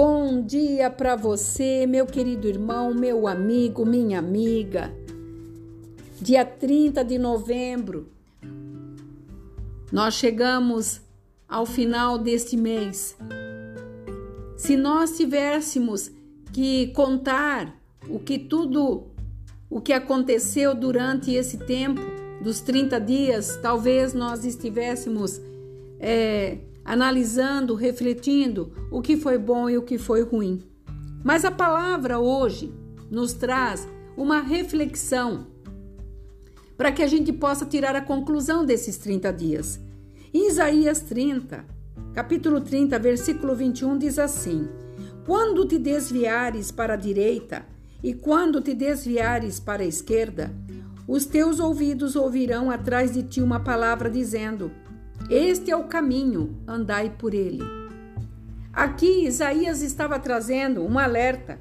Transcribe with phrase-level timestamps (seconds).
[0.00, 4.94] Bom dia para você, meu querido irmão, meu amigo, minha amiga.
[6.20, 8.08] Dia 30 de novembro,
[9.90, 11.00] nós chegamos
[11.48, 13.16] ao final deste mês.
[14.56, 16.12] Se nós tivéssemos
[16.52, 17.76] que contar
[18.08, 19.08] o que tudo
[19.68, 22.02] o que aconteceu durante esse tempo
[22.40, 25.40] dos 30 dias, talvez nós estivéssemos
[25.98, 30.62] é, analisando, refletindo o que foi bom e o que foi ruim.
[31.22, 32.72] Mas a palavra hoje
[33.10, 35.46] nos traz uma reflexão
[36.78, 39.78] para que a gente possa tirar a conclusão desses 30 dias.
[40.32, 41.62] Em Isaías 30,
[42.14, 44.66] capítulo 30, versículo 21 diz assim:
[45.26, 47.66] Quando te desviares para a direita
[48.02, 50.54] e quando te desviares para a esquerda,
[51.06, 54.70] os teus ouvidos ouvirão atrás de ti uma palavra dizendo:
[55.30, 57.62] este é o caminho, andai por ele.
[58.72, 61.58] Aqui Isaías estava trazendo um alerta,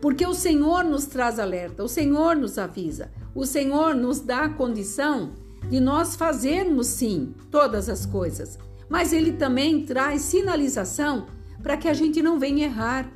[0.00, 4.48] porque o Senhor nos traz alerta, o Senhor nos avisa, o Senhor nos dá a
[4.48, 5.32] condição
[5.68, 11.26] de nós fazermos sim todas as coisas, mas ele também traz sinalização
[11.62, 13.12] para que a gente não venha errar.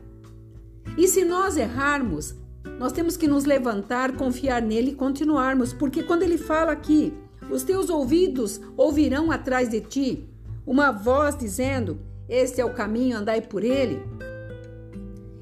[0.96, 2.34] E se nós errarmos,
[2.78, 7.12] nós temos que nos levantar, confiar nele e continuarmos, porque quando ele fala aqui,
[7.50, 10.28] os teus ouvidos ouvirão atrás de ti
[10.66, 14.02] uma voz dizendo: Este é o caminho, andai por ele.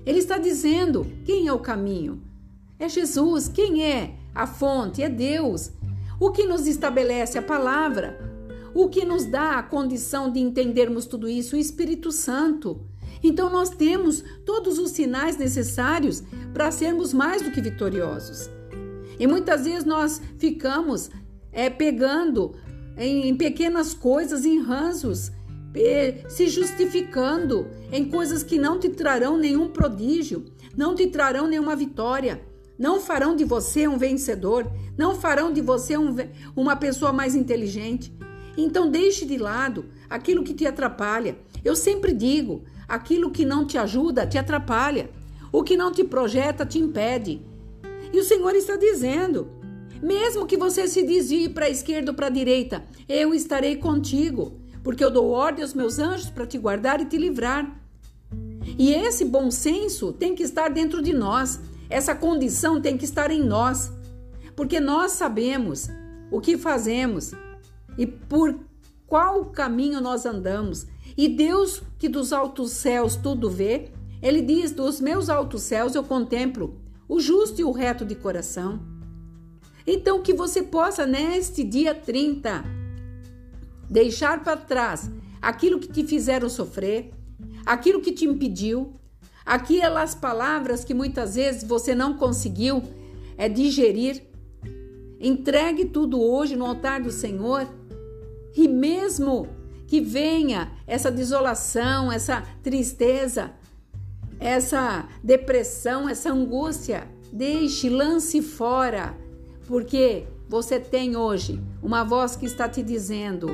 [0.04, 2.20] Ele está dizendo: quem é o caminho?
[2.78, 3.48] É Jesus.
[3.48, 5.02] Quem é a fonte?
[5.02, 5.70] É Deus.
[6.18, 8.18] O que nos estabelece a palavra?
[8.74, 11.54] O que nos dá a condição de entendermos tudo isso?
[11.54, 12.80] O Espírito Santo.
[13.22, 18.50] Então nós temos todos os sinais necessários para sermos mais do que vitoriosos.
[19.18, 21.10] E muitas vezes nós ficamos
[21.52, 22.54] é, pegando
[22.96, 25.30] em, em pequenas coisas, em ranços,
[26.28, 30.44] se justificando em coisas que não te trarão nenhum prodígio,
[30.76, 32.42] não te trarão nenhuma vitória,
[32.78, 36.14] não farão de você um vencedor, não farão de você um,
[36.54, 38.12] uma pessoa mais inteligente.
[38.56, 41.38] Então deixe de lado aquilo que te atrapalha.
[41.64, 45.10] Eu sempre digo, aquilo que não te ajuda te atrapalha,
[45.50, 47.40] o que não te projeta te impede.
[48.12, 49.48] E o Senhor está dizendo:
[50.02, 54.60] mesmo que você se desvie para a esquerda ou para a direita, eu estarei contigo,
[54.82, 57.80] porque eu dou ordem aos meus anjos para te guardar e te livrar.
[58.76, 63.30] E esse bom senso tem que estar dentro de nós, essa condição tem que estar
[63.30, 63.92] em nós,
[64.56, 65.88] porque nós sabemos
[66.32, 67.32] o que fazemos
[67.96, 68.58] e por
[69.06, 70.86] qual caminho nós andamos.
[71.16, 73.90] E Deus, que dos altos céus tudo vê,
[74.20, 78.91] ele diz: Dos meus altos céus eu contemplo o justo e o reto de coração.
[79.86, 82.64] Então, que você possa, neste dia 30,
[83.88, 85.10] deixar para trás
[85.40, 87.10] aquilo que te fizeram sofrer,
[87.66, 88.94] aquilo que te impediu,
[89.44, 92.82] aquelas palavras que muitas vezes você não conseguiu
[93.36, 94.22] é, digerir.
[95.20, 97.68] Entregue tudo hoje no altar do Senhor
[98.56, 99.48] e mesmo
[99.86, 103.52] que venha essa desolação, essa tristeza,
[104.40, 109.16] essa depressão, essa angústia, deixe, lance fora
[109.66, 113.48] porque você tem hoje uma voz que está te dizendo: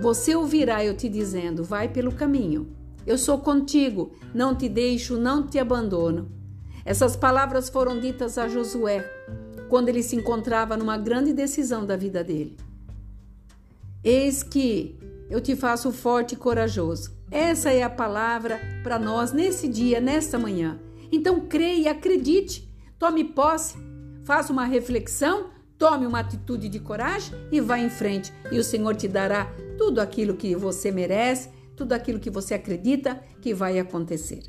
[0.00, 2.68] você ouvirá eu te dizendo, vai pelo caminho.
[3.06, 6.30] Eu sou contigo, não te deixo, não te abandono.
[6.84, 9.04] Essas palavras foram ditas a Josué
[9.68, 12.56] quando ele se encontrava numa grande decisão da vida dele.
[14.02, 17.12] Eis que eu te faço forte e corajoso.
[17.30, 20.80] Essa é a palavra para nós nesse dia, nesta manhã.
[21.12, 22.68] Então creia acredite,
[22.98, 23.89] tome posse
[24.24, 28.32] faça uma reflexão, tome uma atitude de coragem e vá em frente.
[28.50, 33.18] E o Senhor te dará tudo aquilo que você merece, tudo aquilo que você acredita
[33.40, 34.42] que vai acontecer.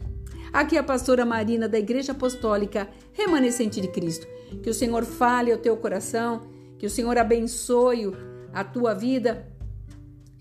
[0.51, 4.27] Aqui é a pastora Marina da Igreja Apostólica Remanescente de Cristo.
[4.61, 6.41] Que o Senhor fale ao teu coração,
[6.77, 8.11] que o Senhor abençoe
[8.53, 9.47] a tua vida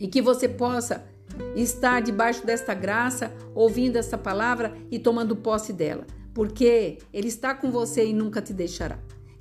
[0.00, 1.05] e que você possa
[1.55, 7.70] estar debaixo desta graça, ouvindo esta palavra e tomando posse dela, porque Ele está com
[7.70, 8.99] você e nunca te deixará.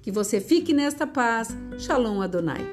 [0.10, 1.56] Que você fique nesta paz.
[1.78, 2.66] Shalom Adonai.